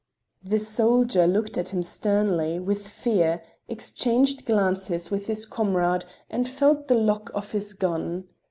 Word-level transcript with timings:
The 0.41 0.57
soldier 0.57 1.27
looked 1.27 1.59
at 1.59 1.69
him 1.75 1.83
sternly, 1.83 2.59
with 2.59 2.87
fear, 2.87 3.43
exchanged 3.67 4.45
glances 4.47 5.11
with 5.11 5.27
his 5.27 5.45
comrade, 5.45 6.05
and 6.27 6.49
felt 6.49 6.87
the 6.87 6.95
lock 6.95 7.29
of 7.35 7.51
his 7.51 7.73
gun. 7.73 8.27